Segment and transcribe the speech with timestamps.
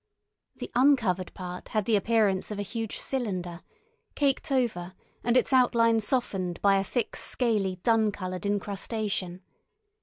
[0.55, 3.61] The uncovered part had the appearance of a huge cylinder,
[4.15, 9.43] caked over and its outline softened by a thick scaly dun coloured incrustation.